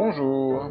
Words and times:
Bonjour. 0.00 0.70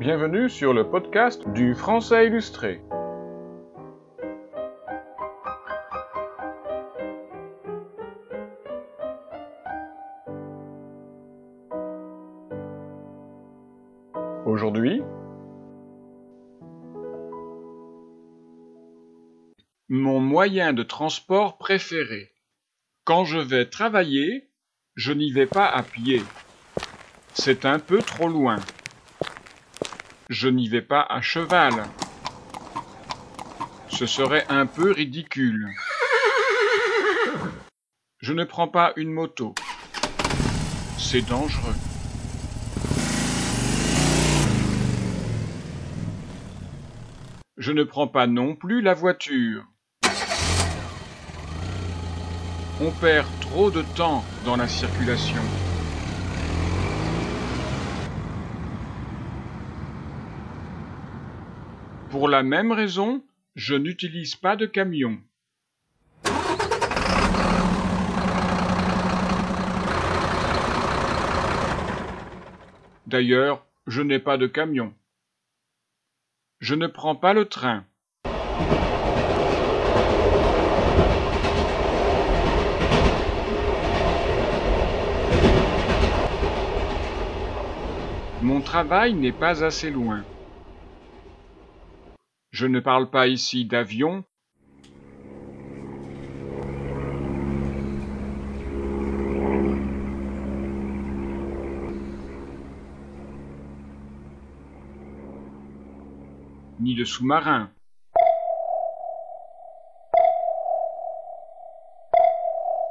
Bienvenue 0.00 0.48
sur 0.48 0.74
le 0.74 0.88
podcast 0.90 1.48
du 1.50 1.76
Français 1.76 2.26
illustré. 2.26 2.82
Aujourd'hui, 14.44 15.00
mon 19.94 20.20
moyen 20.20 20.72
de 20.72 20.82
transport 20.82 21.58
préféré. 21.58 22.32
Quand 23.04 23.26
je 23.26 23.36
vais 23.36 23.66
travailler, 23.66 24.48
je 24.94 25.12
n'y 25.12 25.30
vais 25.30 25.44
pas 25.44 25.68
à 25.68 25.82
pied. 25.82 26.22
C'est 27.34 27.66
un 27.66 27.78
peu 27.78 27.98
trop 27.98 28.26
loin. 28.26 28.56
Je 30.30 30.48
n'y 30.48 30.66
vais 30.66 30.80
pas 30.80 31.02
à 31.02 31.20
cheval. 31.20 31.74
Ce 33.88 34.06
serait 34.06 34.46
un 34.48 34.64
peu 34.64 34.92
ridicule. 34.92 35.68
Je 38.20 38.32
ne 38.32 38.44
prends 38.44 38.68
pas 38.68 38.94
une 38.96 39.12
moto. 39.12 39.54
C'est 40.96 41.28
dangereux. 41.28 41.74
Je 47.58 47.72
ne 47.72 47.84
prends 47.84 48.08
pas 48.08 48.26
non 48.26 48.56
plus 48.56 48.80
la 48.80 48.94
voiture. 48.94 49.66
On 52.84 52.90
perd 52.90 53.28
trop 53.40 53.70
de 53.70 53.82
temps 53.94 54.24
dans 54.44 54.56
la 54.56 54.66
circulation. 54.66 55.40
Pour 62.10 62.28
la 62.28 62.42
même 62.42 62.72
raison, 62.72 63.22
je 63.54 63.76
n'utilise 63.76 64.34
pas 64.34 64.56
de 64.56 64.66
camion. 64.66 65.20
D'ailleurs, 73.06 73.64
je 73.86 74.02
n'ai 74.02 74.18
pas 74.18 74.38
de 74.38 74.48
camion. 74.48 74.92
Je 76.58 76.74
ne 76.74 76.88
prends 76.88 77.14
pas 77.14 77.32
le 77.32 77.44
train. 77.44 77.84
Mon 88.42 88.60
travail 88.60 89.14
n'est 89.14 89.30
pas 89.30 89.64
assez 89.64 89.90
loin. 89.90 90.24
Je 92.50 92.66
ne 92.66 92.80
parle 92.80 93.08
pas 93.08 93.28
ici 93.28 93.64
d'avion. 93.64 94.24
ni 106.80 106.96
de 106.96 107.04
sous-marin. 107.04 107.70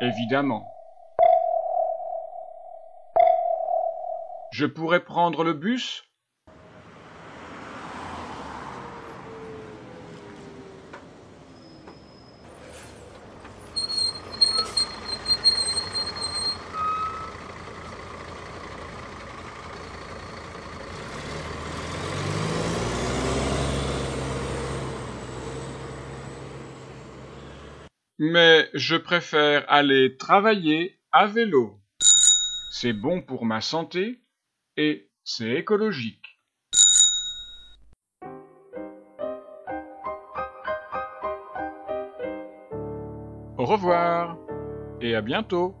Évidemment. 0.00 0.75
Je 4.58 4.64
pourrais 4.64 5.04
prendre 5.04 5.44
le 5.44 5.52
bus? 5.52 6.02
Mais 28.18 28.70
je 28.72 28.96
préfère 28.96 29.66
aller 29.68 30.16
travailler 30.16 30.98
à 31.12 31.26
vélo. 31.26 31.78
C'est 32.72 32.94
bon 32.94 33.20
pour 33.20 33.44
ma 33.44 33.60
santé? 33.60 34.22
Et 34.76 35.08
c'est 35.24 35.50
écologique. 35.52 36.40
Au 43.58 43.64
revoir 43.64 44.36
et 45.00 45.14
à 45.14 45.22
bientôt 45.22 45.74